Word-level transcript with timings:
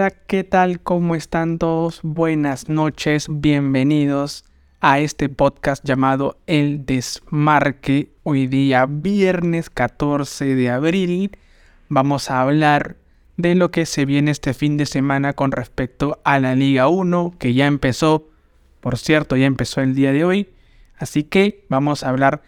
hola, 0.00 0.12
¿qué 0.26 0.44
tal? 0.44 0.80
¿Cómo 0.80 1.14
están 1.14 1.58
todos? 1.58 2.00
Buenas 2.02 2.70
noches, 2.70 3.26
bienvenidos 3.28 4.46
a 4.80 4.98
este 4.98 5.28
podcast 5.28 5.84
llamado 5.84 6.38
El 6.46 6.86
Desmarque. 6.86 8.10
Hoy 8.22 8.46
día, 8.46 8.86
viernes 8.88 9.68
14 9.68 10.54
de 10.54 10.70
abril, 10.70 11.36
vamos 11.90 12.30
a 12.30 12.40
hablar 12.40 12.96
de 13.36 13.54
lo 13.54 13.70
que 13.70 13.84
se 13.84 14.06
viene 14.06 14.30
este 14.30 14.54
fin 14.54 14.78
de 14.78 14.86
semana 14.86 15.34
con 15.34 15.52
respecto 15.52 16.18
a 16.24 16.40
la 16.40 16.54
Liga 16.54 16.88
1, 16.88 17.34
que 17.38 17.52
ya 17.52 17.66
empezó, 17.66 18.26
por 18.80 18.96
cierto, 18.96 19.36
ya 19.36 19.44
empezó 19.44 19.82
el 19.82 19.94
día 19.94 20.12
de 20.12 20.24
hoy. 20.24 20.48
Así 20.96 21.24
que 21.24 21.66
vamos 21.68 22.04
a 22.04 22.08
hablar 22.08 22.40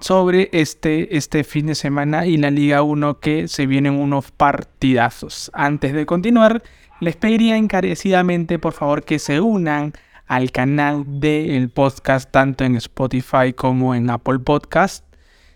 sobre 0.00 0.50
este, 0.52 1.16
este 1.16 1.44
fin 1.44 1.66
de 1.66 1.74
semana 1.74 2.26
y 2.26 2.36
la 2.36 2.50
Liga 2.50 2.82
1 2.82 3.20
que 3.20 3.48
se 3.48 3.66
vienen 3.66 3.94
unos 3.94 4.30
partidazos. 4.30 5.50
Antes 5.54 5.92
de 5.92 6.06
continuar, 6.06 6.62
les 7.00 7.16
pediría 7.16 7.56
encarecidamente 7.56 8.58
por 8.58 8.72
favor 8.72 9.04
que 9.04 9.18
se 9.18 9.40
unan 9.40 9.92
al 10.26 10.52
canal 10.52 11.04
del 11.06 11.70
podcast 11.70 12.30
tanto 12.30 12.64
en 12.64 12.76
Spotify 12.76 13.52
como 13.54 13.94
en 13.94 14.10
Apple 14.10 14.40
Podcast. 14.40 15.04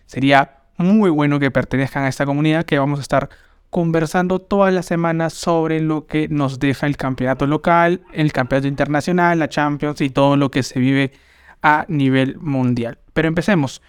Sería 0.07 0.63
muy 0.79 1.11
bueno 1.11 1.39
que 1.39 1.51
pertenezcan 1.51 2.05
a 2.05 2.09
esta 2.09 2.27
comunidad 2.27 2.65
que 2.65 2.79
vamos 2.79 2.99
a 2.99 3.03
estar 3.03 3.29
conversando 3.71 4.39
todas 4.39 4.73
las 4.73 4.87
semanas 4.87 5.33
sobre 5.33 5.81
lo 5.81 6.07
que 6.07 6.29
nos 6.29 6.59
deja 6.59 6.87
el 6.87 6.97
campeonato 6.97 7.47
local, 7.47 8.03
el 8.13 8.33
campeonato 8.33 8.69
internacional, 8.69 9.39
la 9.39 9.49
Champions 9.49 10.01
y 10.01 10.11
todo 10.11 10.37
lo 10.37 10.51
que 10.51 10.63
se 10.63 10.79
vive 10.79 11.13
a 11.63 11.85
nivel 11.89 12.39
mundial. 12.39 12.99
Pero 13.13 13.29
empecemos. 13.29 13.83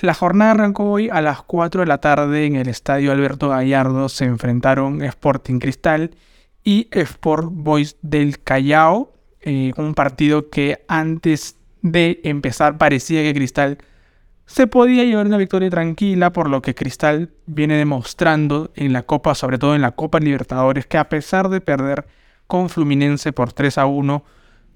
La 0.00 0.14
jornada 0.14 0.52
arrancó 0.52 0.90
hoy 0.90 1.10
a 1.10 1.20
las 1.20 1.42
4 1.42 1.82
de 1.82 1.86
la 1.86 1.98
tarde 1.98 2.46
en 2.46 2.56
el 2.56 2.68
estadio 2.68 3.12
Alberto 3.12 3.50
Gallardo. 3.50 4.08
Se 4.08 4.24
enfrentaron 4.24 5.02
Sporting 5.02 5.58
Cristal 5.58 6.16
y 6.64 6.88
Sport 6.90 7.48
Boys 7.50 7.96
del 8.00 8.42
Callao. 8.42 9.12
Eh, 9.42 9.72
un 9.76 9.94
partido 9.94 10.48
que 10.48 10.84
antes 10.88 11.58
de 11.82 12.20
empezar 12.24 12.78
parecía 12.78 13.22
que 13.22 13.34
Cristal 13.34 13.78
se 14.46 14.66
podía 14.66 15.04
llevar 15.04 15.26
una 15.26 15.36
victoria 15.36 15.70
tranquila, 15.70 16.32
por 16.32 16.48
lo 16.48 16.62
que 16.62 16.74
Cristal 16.74 17.30
viene 17.46 17.76
demostrando 17.76 18.70
en 18.74 18.92
la 18.92 19.02
Copa, 19.02 19.34
sobre 19.34 19.58
todo 19.58 19.74
en 19.74 19.82
la 19.82 19.92
Copa 19.92 20.20
Libertadores, 20.20 20.86
que 20.86 20.98
a 20.98 21.08
pesar 21.08 21.48
de 21.48 21.60
perder 21.60 22.06
con 22.46 22.68
Fluminense 22.68 23.32
por 23.32 23.52
3 23.52 23.78
a 23.78 23.86
1, 23.86 24.24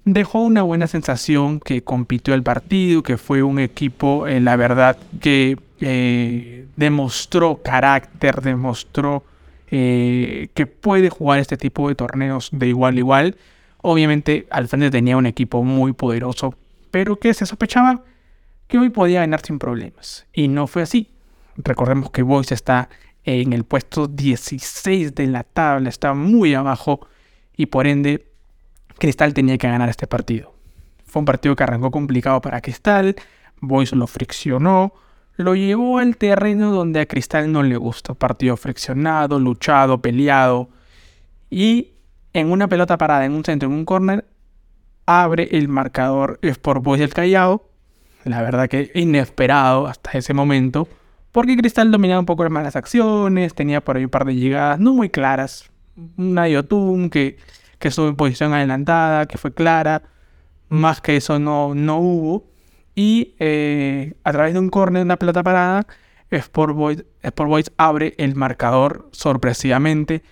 dejó 0.07 0.39
una 0.39 0.63
buena 0.63 0.87
sensación, 0.87 1.59
que 1.59 1.83
compitió 1.83 2.33
el 2.33 2.41
partido, 2.41 3.03
que 3.03 3.17
fue 3.17 3.43
un 3.43 3.59
equipo, 3.59 4.27
en 4.27 4.45
la 4.45 4.55
verdad, 4.55 4.97
que 5.19 5.57
eh, 5.81 6.65
demostró 6.77 7.61
carácter, 7.61 8.41
demostró 8.41 9.23
eh, 9.69 10.47
que 10.53 10.65
puede 10.65 11.09
jugar 11.09 11.39
este 11.39 11.57
tipo 11.57 11.89
de 11.89 11.95
torneos 11.95 12.49
de 12.53 12.67
igual 12.67 12.95
a 12.95 12.99
igual. 12.99 13.37
Obviamente 13.81 14.47
al 14.49 14.69
tenía 14.69 15.17
un 15.17 15.25
equipo 15.25 15.63
muy 15.63 15.91
poderoso, 15.91 16.55
pero 16.89 17.17
que 17.17 17.33
se 17.33 17.45
sospechaba 17.45 18.01
que 18.67 18.77
hoy 18.77 18.89
podía 18.89 19.19
ganar 19.19 19.41
sin 19.45 19.59
problemas. 19.59 20.25
Y 20.33 20.47
no 20.47 20.67
fue 20.67 20.83
así. 20.83 21.09
Recordemos 21.57 22.11
que 22.11 22.21
Boyce 22.21 22.53
está 22.53 22.89
en 23.25 23.51
el 23.51 23.65
puesto 23.65 24.07
16 24.07 25.15
de 25.15 25.27
la 25.27 25.43
tabla, 25.43 25.89
está 25.89 26.13
muy 26.13 26.53
abajo 26.53 27.07
y 27.57 27.65
por 27.65 27.87
ende 27.87 28.26
Cristal 28.99 29.33
tenía 29.33 29.57
que 29.57 29.67
ganar 29.67 29.89
este 29.89 30.07
partido. 30.07 30.53
Fue 31.05 31.21
un 31.21 31.25
partido 31.25 31.55
que 31.55 31.63
arrancó 31.63 31.91
complicado 31.91 32.41
para 32.41 32.61
Cristal, 32.61 33.15
Boys 33.59 33.93
lo 33.93 34.07
friccionó, 34.07 34.93
lo 35.35 35.55
llevó 35.55 35.99
al 35.99 36.17
terreno 36.17 36.71
donde 36.71 36.99
a 36.99 37.05
Cristal 37.05 37.51
no 37.51 37.63
le 37.63 37.77
gustó. 37.77 38.15
Partido 38.15 38.57
friccionado, 38.57 39.39
luchado, 39.39 40.01
peleado. 40.01 40.69
Y 41.49 41.93
en 42.33 42.51
una 42.51 42.67
pelota 42.67 42.97
parada 42.97 43.25
en 43.25 43.33
un 43.33 43.43
centro, 43.45 43.69
en 43.69 43.75
un 43.75 43.85
corner, 43.85 44.25
abre 45.05 45.47
el 45.51 45.67
marcador 45.67 46.39
Sport 46.41 46.83
Boys 46.83 46.99
del 46.99 47.13
Callao. 47.13 47.69
La 48.23 48.41
verdad 48.41 48.67
que 48.67 48.91
inesperado 48.95 49.87
hasta 49.87 50.17
ese 50.17 50.33
momento. 50.33 50.87
Porque 51.31 51.55
Cristal 51.55 51.91
dominaba 51.91 52.19
un 52.19 52.25
poco 52.25 52.43
las 52.43 52.51
malas 52.51 52.75
acciones, 52.75 53.53
tenía 53.53 53.81
por 53.81 53.97
ahí 53.97 54.05
un 54.05 54.09
par 54.09 54.25
de 54.25 54.35
llegadas 54.35 54.79
no 54.79 54.93
muy 54.93 55.09
claras. 55.09 55.69
Una 56.17 56.47
Yotun 56.47 57.09
que 57.09 57.37
que 57.79 57.89
estuvo 57.89 58.07
en 58.07 58.15
posición 58.15 58.53
adelantada, 58.53 59.25
que 59.25 59.37
fue 59.37 59.53
clara. 59.53 60.03
Más 60.69 61.01
que 61.01 61.17
eso 61.17 61.39
no, 61.39 61.75
no 61.75 61.99
hubo. 61.99 62.45
Y 62.95 63.35
eh, 63.39 64.13
a 64.23 64.31
través 64.31 64.53
de 64.53 64.59
un 64.59 64.69
córner, 64.69 65.03
una 65.03 65.17
pelota 65.17 65.43
parada, 65.43 65.85
Sport 66.31 66.75
Boys, 66.75 67.05
Sport 67.21 67.49
Boys 67.49 67.71
abre 67.77 68.15
el 68.17 68.35
marcador 68.35 69.07
sorpresivamente. 69.11 70.23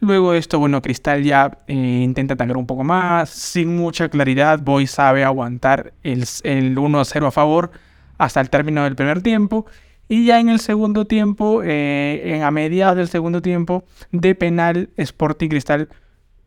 Luego 0.00 0.32
de 0.32 0.38
esto, 0.38 0.58
bueno, 0.58 0.82
Cristal 0.82 1.22
ya 1.22 1.58
eh, 1.66 1.74
intenta 1.74 2.34
atacar 2.34 2.56
un 2.56 2.66
poco 2.66 2.84
más, 2.84 3.30
sin 3.30 3.76
mucha 3.76 4.08
claridad. 4.08 4.60
Boys 4.60 4.90
sabe 4.90 5.24
aguantar 5.24 5.94
el, 6.02 6.24
el 6.42 6.76
1-0 6.76 7.26
a 7.26 7.30
favor 7.30 7.70
hasta 8.18 8.40
el 8.40 8.50
término 8.50 8.84
del 8.84 8.96
primer 8.96 9.22
tiempo. 9.22 9.66
Y 10.08 10.26
ya 10.26 10.38
en 10.38 10.48
el 10.48 10.60
segundo 10.60 11.06
tiempo, 11.06 11.62
eh, 11.64 12.22
en 12.24 12.42
a 12.42 12.50
mediados 12.50 12.96
del 12.96 13.08
segundo 13.08 13.42
tiempo, 13.42 13.84
de 14.12 14.34
penal, 14.34 14.90
Sporting 14.96 15.48
Cristal 15.48 15.88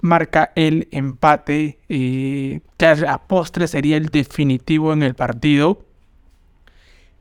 marca 0.02 0.52
el 0.56 0.88
empate, 0.92 1.80
eh, 1.90 2.62
que 2.78 2.86
a 2.86 3.18
postre 3.28 3.68
sería 3.68 3.98
el 3.98 4.08
definitivo 4.08 4.94
en 4.94 5.04
el 5.04 5.16
partido. 5.16 5.86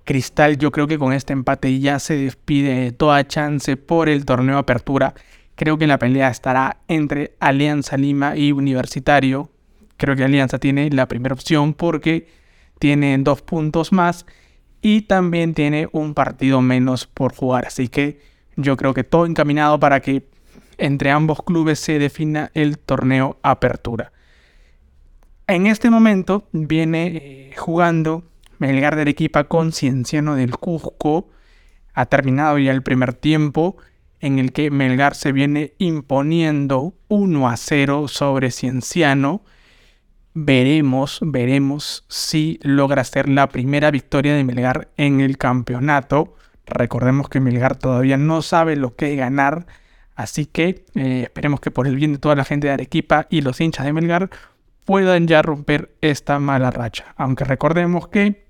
Cristal 0.04 0.56
yo 0.56 0.70
creo 0.72 0.86
que 0.86 0.98
con 0.98 1.12
este 1.12 1.32
empate 1.32 1.78
ya 1.80 1.98
se 1.98 2.16
despide 2.16 2.74
de 2.80 2.92
toda 2.92 3.26
chance 3.26 3.76
por 3.76 4.08
el 4.08 4.24
torneo 4.24 4.58
apertura. 4.58 5.14
Creo 5.54 5.76
que 5.76 5.86
la 5.86 5.98
pelea 5.98 6.28
estará 6.28 6.78
entre 6.88 7.34
Alianza 7.40 7.96
Lima 7.96 8.36
y 8.36 8.52
Universitario. 8.52 9.50
Creo 9.96 10.14
que 10.16 10.24
Alianza 10.24 10.58
tiene 10.58 10.88
la 10.90 11.08
primera 11.08 11.34
opción 11.34 11.74
porque 11.74 12.28
tiene 12.78 13.18
dos 13.18 13.42
puntos 13.42 13.92
más 13.92 14.24
y 14.80 15.02
también 15.02 15.54
tiene 15.54 15.88
un 15.92 16.14
partido 16.14 16.62
menos 16.62 17.06
por 17.06 17.34
jugar. 17.34 17.66
Así 17.66 17.88
que 17.88 18.20
yo 18.56 18.76
creo 18.76 18.94
que 18.94 19.04
todo 19.04 19.26
encaminado 19.26 19.78
para 19.80 20.00
que 20.00 20.24
entre 20.78 21.10
ambos 21.10 21.42
clubes 21.42 21.78
se 21.78 21.98
defina 21.98 22.50
el 22.54 22.78
torneo 22.78 23.38
Apertura. 23.42 24.12
En 25.46 25.66
este 25.66 25.90
momento 25.90 26.48
viene 26.52 27.06
eh, 27.06 27.54
jugando 27.56 28.24
Melgar 28.58 28.96
de 28.96 29.02
Arequipa 29.02 29.44
con 29.44 29.72
Cienciano 29.72 30.34
del 30.34 30.56
Cusco. 30.56 31.28
Ha 31.94 32.06
terminado 32.06 32.58
ya 32.58 32.70
el 32.72 32.82
primer 32.82 33.14
tiempo 33.14 33.76
en 34.20 34.38
el 34.38 34.52
que 34.52 34.70
Melgar 34.70 35.14
se 35.14 35.32
viene 35.32 35.74
imponiendo 35.78 36.94
1 37.08 37.48
a 37.48 37.56
0 37.56 38.08
sobre 38.08 38.50
Cienciano. 38.50 39.42
Veremos, 40.34 41.18
veremos 41.22 42.04
si 42.08 42.58
logra 42.62 43.02
ser 43.04 43.28
la 43.28 43.48
primera 43.48 43.90
victoria 43.90 44.34
de 44.34 44.44
Melgar 44.44 44.88
en 44.96 45.20
el 45.20 45.38
campeonato. 45.38 46.36
Recordemos 46.66 47.28
que 47.28 47.40
Melgar 47.40 47.76
todavía 47.76 48.16
no 48.16 48.42
sabe 48.42 48.76
lo 48.76 48.94
que 48.94 49.16
ganar 49.16 49.66
Así 50.18 50.46
que 50.46 50.84
eh, 50.96 51.22
esperemos 51.22 51.60
que 51.60 51.70
por 51.70 51.86
el 51.86 51.94
bien 51.94 52.14
de 52.14 52.18
toda 52.18 52.34
la 52.34 52.44
gente 52.44 52.66
de 52.66 52.72
Arequipa 52.72 53.28
y 53.30 53.40
los 53.40 53.60
hinchas 53.60 53.86
de 53.86 53.92
Melgar 53.92 54.30
puedan 54.84 55.28
ya 55.28 55.42
romper 55.42 55.94
esta 56.00 56.40
mala 56.40 56.72
racha. 56.72 57.14
Aunque 57.16 57.44
recordemos 57.44 58.08
que 58.08 58.44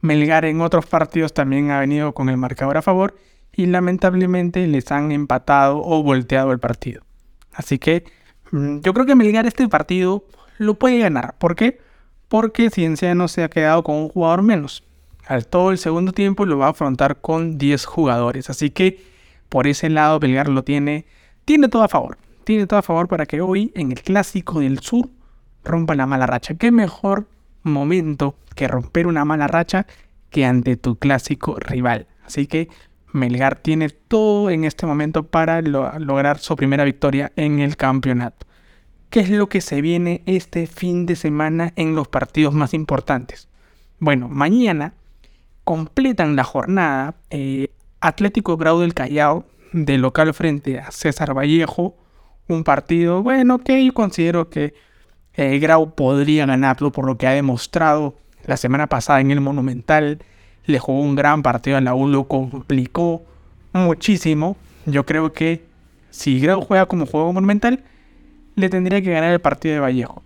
Melgar 0.00 0.44
en 0.44 0.60
otros 0.60 0.86
partidos 0.86 1.34
también 1.34 1.72
ha 1.72 1.80
venido 1.80 2.14
con 2.14 2.28
el 2.28 2.36
marcador 2.36 2.76
a 2.76 2.82
favor 2.82 3.16
y 3.52 3.66
lamentablemente 3.66 4.64
les 4.68 4.92
han 4.92 5.10
empatado 5.10 5.82
o 5.82 6.04
volteado 6.04 6.52
el 6.52 6.60
partido. 6.60 7.02
Así 7.50 7.80
que 7.80 8.04
mm, 8.52 8.78
yo 8.82 8.94
creo 8.94 9.06
que 9.06 9.16
Melgar 9.16 9.44
este 9.44 9.66
partido 9.66 10.24
lo 10.58 10.74
puede 10.74 11.00
ganar. 11.00 11.36
¿Por 11.38 11.56
qué? 11.56 11.80
Porque 12.28 12.70
Cienciano 12.70 13.26
se 13.26 13.42
ha 13.42 13.50
quedado 13.50 13.82
con 13.82 13.96
un 13.96 14.08
jugador 14.08 14.42
menos. 14.42 14.84
Al 15.26 15.48
todo 15.48 15.72
el 15.72 15.78
segundo 15.78 16.12
tiempo 16.12 16.46
lo 16.46 16.58
va 16.58 16.66
a 16.66 16.70
afrontar 16.70 17.20
con 17.20 17.58
10 17.58 17.84
jugadores. 17.86 18.50
Así 18.50 18.70
que 18.70 19.17
por 19.48 19.66
ese 19.66 19.88
lado 19.88 20.18
Belgar 20.18 20.48
lo 20.48 20.62
tiene, 20.64 21.06
tiene 21.44 21.68
todo 21.68 21.82
a 21.82 21.88
favor. 21.88 22.18
Tiene 22.44 22.66
todo 22.66 22.78
a 22.78 22.82
favor 22.82 23.08
para 23.08 23.26
que 23.26 23.40
hoy 23.40 23.72
en 23.74 23.92
el 23.92 24.02
clásico 24.02 24.60
del 24.60 24.78
sur 24.80 25.08
rompa 25.64 25.94
la 25.94 26.06
mala 26.06 26.26
racha. 26.26 26.54
¿Qué 26.54 26.70
mejor 26.70 27.26
momento 27.62 28.36
que 28.54 28.68
romper 28.68 29.06
una 29.06 29.24
mala 29.24 29.48
racha 29.48 29.86
que 30.30 30.44
ante 30.44 30.76
tu 30.76 30.96
clásico 30.96 31.56
rival? 31.58 32.06
Así 32.24 32.46
que 32.46 32.68
Melgar 33.12 33.56
tiene 33.56 33.88
todo 33.88 34.50
en 34.50 34.64
este 34.64 34.86
momento 34.86 35.24
para 35.24 35.62
lograr 35.62 36.38
su 36.38 36.56
primera 36.56 36.84
victoria 36.84 37.32
en 37.36 37.60
el 37.60 37.76
campeonato. 37.76 38.46
¿Qué 39.10 39.20
es 39.20 39.30
lo 39.30 39.48
que 39.48 39.62
se 39.62 39.80
viene 39.80 40.22
este 40.26 40.66
fin 40.66 41.06
de 41.06 41.16
semana 41.16 41.72
en 41.76 41.94
los 41.94 42.08
partidos 42.08 42.52
más 42.52 42.74
importantes? 42.74 43.48
Bueno, 43.98 44.28
mañana 44.28 44.92
completan 45.64 46.36
la 46.36 46.44
jornada 46.44 47.14
eh, 47.30 47.70
Atlético 48.00 48.56
Grau 48.56 48.80
del 48.80 48.94
Callao, 48.94 49.44
de 49.72 49.98
local 49.98 50.32
frente 50.34 50.78
a 50.78 50.90
César 50.90 51.36
Vallejo, 51.36 51.96
un 52.48 52.64
partido, 52.64 53.22
bueno, 53.22 53.58
que 53.58 53.84
yo 53.84 53.92
considero 53.92 54.48
que 54.48 54.74
eh, 55.34 55.58
Grau 55.58 55.94
podría 55.94 56.46
ganarlo 56.46 56.90
por 56.92 57.06
lo 57.06 57.18
que 57.18 57.26
ha 57.26 57.32
demostrado 57.32 58.16
la 58.44 58.56
semana 58.56 58.86
pasada 58.86 59.20
en 59.20 59.30
el 59.30 59.40
Monumental. 59.40 60.18
Le 60.64 60.78
jugó 60.78 61.00
un 61.00 61.14
gran 61.14 61.42
partido 61.42 61.76
a 61.76 61.80
la 61.80 61.94
U, 61.94 62.08
lo 62.08 62.24
complicó 62.28 63.22
muchísimo. 63.72 64.56
Yo 64.86 65.04
creo 65.04 65.32
que 65.32 65.66
Si 66.10 66.40
Grau 66.40 66.62
juega 66.62 66.86
como 66.86 67.04
juego 67.06 67.32
monumental, 67.32 67.84
le 68.54 68.68
tendría 68.70 69.02
que 69.02 69.12
ganar 69.12 69.32
el 69.32 69.40
partido 69.40 69.74
de 69.74 69.80
Vallejo. 69.80 70.22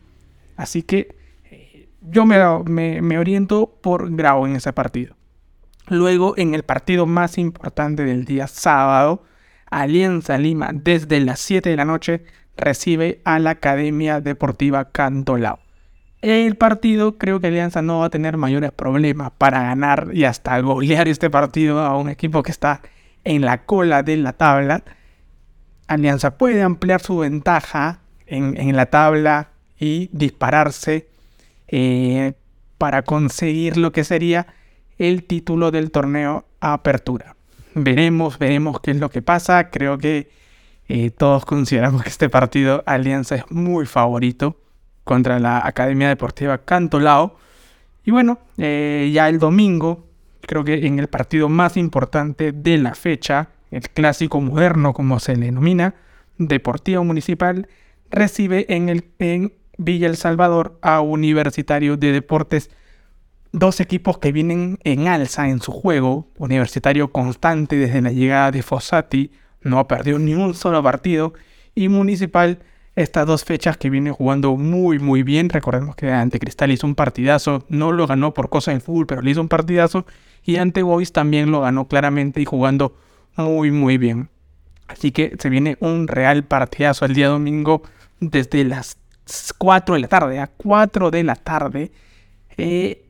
Así 0.56 0.82
que 0.82 1.16
eh, 1.50 1.88
yo 2.00 2.24
me, 2.24 3.02
me 3.02 3.18
oriento 3.18 3.74
por 3.80 4.14
Grau 4.14 4.46
en 4.46 4.56
ese 4.56 4.72
partido. 4.72 5.16
Luego, 5.88 6.34
en 6.36 6.54
el 6.54 6.62
partido 6.62 7.06
más 7.06 7.38
importante 7.38 8.04
del 8.04 8.24
día 8.24 8.46
sábado, 8.46 9.24
Alianza 9.70 10.38
Lima, 10.38 10.70
desde 10.72 11.20
las 11.20 11.40
7 11.40 11.70
de 11.70 11.76
la 11.76 11.84
noche, 11.84 12.24
recibe 12.56 13.20
a 13.24 13.38
la 13.38 13.50
Academia 13.50 14.20
Deportiva 14.20 14.90
Cantolao. 14.90 15.58
El 16.20 16.56
partido 16.56 17.18
creo 17.18 17.40
que 17.40 17.48
Alianza 17.48 17.82
no 17.82 17.98
va 18.00 18.06
a 18.06 18.10
tener 18.10 18.36
mayores 18.36 18.70
problemas 18.70 19.32
para 19.36 19.62
ganar 19.62 20.10
y 20.12 20.24
hasta 20.24 20.60
golear 20.60 21.08
este 21.08 21.30
partido 21.30 21.80
a 21.80 21.96
un 21.96 22.08
equipo 22.08 22.44
que 22.44 22.52
está 22.52 22.80
en 23.24 23.42
la 23.42 23.64
cola 23.64 24.04
de 24.04 24.16
la 24.18 24.32
tabla. 24.32 24.84
Alianza 25.88 26.38
puede 26.38 26.62
ampliar 26.62 27.00
su 27.00 27.18
ventaja 27.18 28.00
en, 28.26 28.76
la 28.76 28.86
tabla 28.86 29.48
y 29.78 30.10
dispararse 30.12 31.08
eh, 31.66 32.34
para 32.78 33.02
conseguir 33.02 33.76
lo 33.76 33.90
que 33.90 34.04
sería 34.04 34.46
el 34.98 35.24
título 35.24 35.70
del 35.70 35.90
torneo 35.90 36.44
Apertura. 36.60 37.36
Veremos, 37.74 38.38
veremos 38.38 38.80
qué 38.80 38.90
es 38.92 38.98
lo 38.98 39.10
que 39.10 39.22
pasa. 39.22 39.70
Creo 39.70 39.98
que 39.98 40.30
eh, 40.88 41.10
todos 41.10 41.44
consideramos 41.44 42.02
que 42.02 42.08
este 42.08 42.28
partido 42.28 42.82
Alianza 42.86 43.36
es 43.36 43.50
muy 43.50 43.86
favorito 43.86 44.56
contra 45.04 45.38
la 45.38 45.66
Academia 45.66 46.08
Deportiva 46.08 46.58
Cantolao. 46.58 47.36
Y 48.04 48.10
bueno, 48.10 48.38
eh, 48.58 49.10
ya 49.12 49.28
el 49.28 49.38
domingo, 49.38 50.06
creo 50.40 50.64
que 50.64 50.86
en 50.86 50.98
el 50.98 51.08
partido 51.08 51.48
más 51.48 51.76
importante 51.76 52.52
de 52.52 52.78
la 52.78 52.94
fecha, 52.94 53.48
el 53.70 53.88
clásico 53.88 54.40
moderno 54.40 54.92
como 54.92 55.18
se 55.20 55.36
le 55.36 55.46
denomina, 55.46 55.94
Deportivo 56.38 57.04
Municipal, 57.04 57.68
recibe 58.10 58.66
en, 58.68 58.88
el, 58.88 59.04
en 59.18 59.52
Villa 59.78 60.08
El 60.08 60.16
Salvador 60.16 60.78
a 60.82 61.00
Universitario 61.00 61.96
de 61.96 62.12
Deportes 62.12 62.70
dos 63.52 63.80
equipos 63.80 64.18
que 64.18 64.32
vienen 64.32 64.78
en 64.82 65.08
alza 65.08 65.48
en 65.48 65.60
su 65.60 65.72
juego, 65.72 66.28
Universitario 66.38 67.12
constante 67.12 67.76
desde 67.76 68.02
la 68.02 68.10
llegada 68.10 68.50
de 68.50 68.62
Fossati, 68.62 69.30
no 69.60 69.78
ha 69.78 69.86
perdido 69.86 70.18
ni 70.18 70.34
un 70.34 70.54
solo 70.54 70.82
partido, 70.82 71.34
y 71.74 71.88
Municipal 71.88 72.58
estas 72.96 73.26
dos 73.26 73.44
fechas 73.44 73.76
que 73.76 73.88
viene 73.88 74.10
jugando 74.10 74.56
muy 74.56 74.98
muy 74.98 75.22
bien, 75.22 75.48
recordemos 75.48 75.96
que 75.96 76.10
ante 76.10 76.38
Cristal 76.38 76.72
hizo 76.72 76.86
un 76.86 76.94
partidazo, 76.94 77.64
no 77.68 77.92
lo 77.92 78.06
ganó 78.06 78.34
por 78.34 78.50
cosa 78.50 78.72
del 78.72 78.80
fútbol, 78.80 79.06
pero 79.06 79.22
le 79.22 79.30
hizo 79.30 79.40
un 79.40 79.48
partidazo, 79.48 80.06
y 80.44 80.56
ante 80.56 80.82
Boys 80.82 81.12
también 81.12 81.50
lo 81.50 81.60
ganó 81.60 81.86
claramente 81.88 82.40
y 82.40 82.44
jugando 82.44 82.96
muy 83.36 83.70
muy 83.70 83.96
bien. 83.98 84.28
Así 84.88 85.12
que 85.12 85.36
se 85.38 85.48
viene 85.48 85.76
un 85.80 86.08
real 86.08 86.44
partidazo 86.44 87.04
el 87.04 87.14
día 87.14 87.28
domingo 87.28 87.82
desde 88.20 88.64
las 88.64 88.98
4 89.56 89.94
de 89.94 90.00
la 90.00 90.08
tarde, 90.08 90.38
a 90.40 90.48
4 90.48 91.10
de 91.10 91.24
la 91.24 91.36
tarde. 91.36 91.92
Eh, 92.58 93.06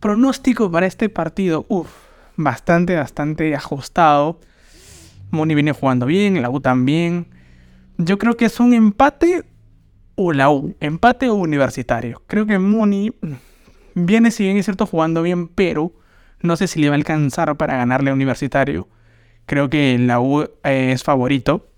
Pronóstico 0.00 0.70
para 0.70 0.86
este 0.86 1.08
partido, 1.10 1.66
uff, 1.68 1.90
bastante, 2.36 2.96
bastante 2.96 3.54
ajustado. 3.54 4.40
Moni 5.30 5.54
viene 5.54 5.72
jugando 5.72 6.06
bien, 6.06 6.40
la 6.40 6.50
U 6.50 6.60
también. 6.60 7.28
Yo 7.98 8.18
creo 8.18 8.36
que 8.36 8.46
es 8.46 8.58
un 8.60 8.72
empate 8.72 9.44
o 10.14 10.32
la 10.32 10.50
U, 10.50 10.74
empate 10.80 11.28
o 11.28 11.34
universitario. 11.34 12.22
Creo 12.26 12.46
que 12.46 12.58
Moni 12.58 13.12
viene, 13.94 14.30
si 14.30 14.44
bien 14.44 14.56
es 14.56 14.64
cierto, 14.64 14.86
jugando 14.86 15.22
bien, 15.22 15.48
pero 15.48 15.92
no 16.40 16.56
sé 16.56 16.66
si 16.66 16.80
le 16.80 16.88
va 16.88 16.94
a 16.94 16.96
alcanzar 16.96 17.56
para 17.56 17.76
ganarle 17.76 18.10
a 18.10 18.14
Universitario. 18.14 18.88
Creo 19.46 19.68
que 19.68 19.98
la 19.98 20.20
U 20.20 20.42
eh, 20.42 20.92
es 20.92 21.02
favorito. 21.02 21.68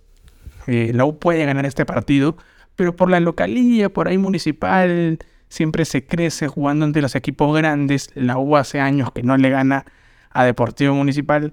Eh, 0.66 0.92
la 0.94 1.04
U 1.04 1.19
puede 1.19 1.44
ganar 1.44 1.66
este 1.66 1.84
partido, 1.84 2.36
pero 2.76 2.94
por 2.94 3.10
la 3.10 3.19
localía, 3.19 3.92
por 3.92 4.08
ahí 4.08 4.19
municipal, 4.19 5.19
siempre 5.52 5.84
se 5.84 6.06
crece 6.06 6.49
jugando 6.49 6.87
ante 6.87 7.02
los 7.02 7.14
equipos 7.14 7.54
grandes. 7.54 8.10
La 8.14 8.38
U 8.38 8.56
hace 8.56 8.81
años 8.81 9.12
que 9.12 9.22
no 9.22 9.37
le 9.37 9.50
gana 9.50 9.84
a 10.31 10.44
Deportivo 10.44 10.94
Municipal. 10.94 11.52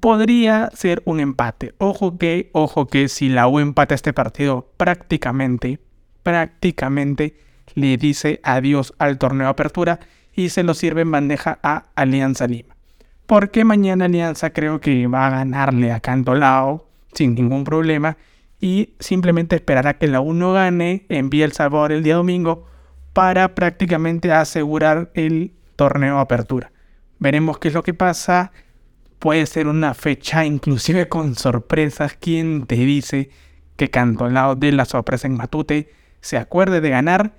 Podría 0.00 0.70
ser 0.74 1.02
un 1.04 1.20
empate. 1.20 1.74
Ojo 1.78 2.18
que, 2.18 2.50
ojo 2.52 2.88
que 2.88 3.08
si 3.08 3.28
la 3.28 3.46
U 3.46 3.60
empata 3.60 3.94
este 3.94 4.12
partido 4.12 4.72
prácticamente, 4.76 5.78
prácticamente 6.24 7.36
le 7.74 7.96
dice 7.96 8.40
adiós 8.42 8.92
al 8.98 9.18
torneo 9.18 9.48
apertura 9.48 10.00
y 10.34 10.48
se 10.48 10.64
lo 10.64 10.74
sirve 10.74 11.02
en 11.02 11.12
bandeja 11.12 11.60
a 11.62 11.86
Alianza 11.94 12.48
Lima. 12.48 12.74
Porque 13.26 13.64
mañana 13.64 14.06
Alianza 14.06 14.50
creo 14.50 14.80
que 14.80 15.06
va 15.06 15.28
a 15.28 15.30
ganarle 15.30 15.92
a 15.92 16.00
Cantolao 16.00 16.88
sin 17.12 17.36
ningún 17.36 17.62
problema 17.62 18.16
y 18.60 18.94
simplemente 18.98 19.54
esperará 19.54 19.96
que 19.96 20.08
la 20.08 20.20
U 20.20 20.32
no 20.32 20.52
gane, 20.52 21.06
envíe 21.08 21.42
el 21.42 21.52
sabor 21.52 21.92
el 21.92 22.02
día 22.02 22.16
domingo 22.16 22.66
para 23.16 23.54
prácticamente 23.54 24.30
asegurar 24.30 25.10
el 25.14 25.54
torneo 25.74 26.18
apertura. 26.18 26.70
Veremos 27.18 27.58
qué 27.58 27.68
es 27.68 27.74
lo 27.74 27.82
que 27.82 27.94
pasa. 27.94 28.52
Puede 29.18 29.46
ser 29.46 29.68
una 29.68 29.94
fecha 29.94 30.44
inclusive 30.44 31.08
con 31.08 31.34
sorpresas. 31.34 32.14
¿Quién 32.20 32.66
te 32.66 32.74
dice 32.74 33.30
que 33.76 33.88
Cantolao 33.88 34.54
de 34.54 34.70
la 34.72 34.84
sorpresa 34.84 35.28
en 35.28 35.38
Matute 35.38 35.88
se 36.20 36.36
acuerde 36.36 36.82
de 36.82 36.90
ganar? 36.90 37.32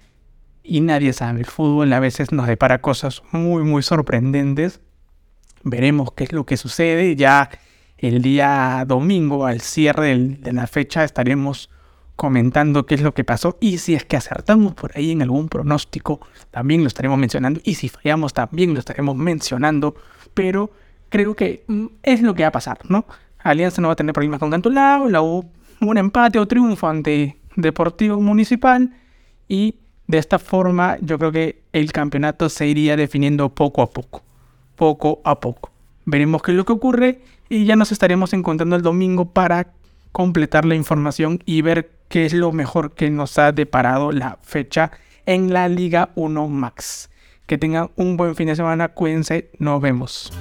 Y 0.63 0.81
nadie 0.81 1.13
sabe. 1.13 1.41
El 1.41 1.45
fútbol 1.45 1.93
a 1.93 1.99
veces 1.99 2.31
nos 2.31 2.47
depara 2.47 2.81
cosas 2.81 3.21
muy, 3.31 3.61
muy 3.61 3.83
sorprendentes. 3.83 4.81
Veremos 5.61 6.11
qué 6.13 6.23
es 6.23 6.33
lo 6.33 6.47
que 6.47 6.57
sucede. 6.57 7.15
Ya 7.15 7.51
el 7.99 8.23
día 8.23 8.83
domingo, 8.87 9.45
al 9.45 9.61
cierre 9.61 10.17
de 10.17 10.53
la 10.53 10.65
fecha, 10.65 11.03
estaremos 11.03 11.69
comentando 12.17 12.85
qué 12.85 12.95
es 12.95 13.01
lo 13.01 13.13
que 13.13 13.23
pasó 13.23 13.57
y 13.61 13.77
si 13.77 13.93
es 13.93 14.03
que 14.03 14.17
acertamos 14.17 14.73
por 14.73 14.91
ahí 14.97 15.11
en 15.11 15.21
algún 15.21 15.47
pronóstico, 15.47 16.19
también 16.51 16.81
lo 16.81 16.87
estaremos 16.87 17.17
mencionando 17.17 17.61
y 17.63 17.75
si 17.75 17.87
fallamos 17.87 18.33
también 18.33 18.73
lo 18.73 18.79
estaremos 18.79 19.15
mencionando, 19.15 19.95
pero 20.33 20.71
creo 21.09 21.35
que 21.35 21.63
mm, 21.67 21.85
es 22.03 22.21
lo 22.21 22.33
que 22.33 22.43
va 22.43 22.49
a 22.49 22.51
pasar, 22.51 22.79
¿no? 22.89 23.05
Alianza 23.37 23.81
no 23.81 23.87
va 23.87 23.93
a 23.93 23.95
tener 23.95 24.13
problemas 24.13 24.39
con 24.39 24.51
Cantolao, 24.51 25.07
la 25.07 25.21
U 25.21 25.45
un 25.79 25.97
empate 25.97 26.39
o 26.39 26.47
triunfo 26.47 26.87
ante 26.87 27.37
Deportivo 27.55 28.19
Municipal 28.19 28.91
y 29.47 29.75
de 30.07 30.17
esta 30.17 30.39
forma 30.39 30.97
yo 31.01 31.19
creo 31.19 31.31
que 31.31 31.61
el 31.71 31.91
campeonato 31.91 32.49
se 32.49 32.67
iría 32.67 32.97
definiendo 32.97 33.49
poco 33.49 33.83
a 33.83 33.89
poco, 33.89 34.23
poco 34.75 35.21
a 35.23 35.39
poco. 35.39 35.71
Veremos 36.05 36.41
qué 36.41 36.51
es 36.51 36.57
lo 36.57 36.65
que 36.65 36.73
ocurre 36.73 37.21
y 37.47 37.65
ya 37.65 37.75
nos 37.75 37.91
estaremos 37.91 38.33
encontrando 38.33 38.75
el 38.75 38.81
domingo 38.81 39.25
para 39.25 39.67
completar 40.11 40.65
la 40.65 40.75
información 40.75 41.41
y 41.45 41.61
ver 41.61 41.91
qué 42.09 42.25
es 42.25 42.33
lo 42.33 42.51
mejor 42.51 42.93
que 42.93 43.09
nos 43.09 43.37
ha 43.37 43.51
deparado 43.51 44.11
la 44.11 44.39
fecha 44.41 44.91
en 45.25 45.53
la 45.53 45.67
Liga 45.67 46.09
1 46.15 46.47
Max. 46.47 47.09
Que 47.45 47.57
tengan 47.57 47.91
un 47.95 48.17
buen 48.17 48.35
fin 48.35 48.47
de 48.47 48.55
semana, 48.55 48.89
cuídense, 48.89 49.49
nos 49.59 49.81
vemos. 49.81 50.31